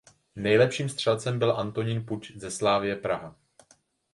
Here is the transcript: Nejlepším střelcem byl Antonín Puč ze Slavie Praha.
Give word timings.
Nejlepším 0.35 0.89
střelcem 0.89 1.39
byl 1.39 1.57
Antonín 1.59 2.05
Puč 2.05 2.31
ze 2.35 2.51
Slavie 2.51 2.95
Praha. 2.95 3.35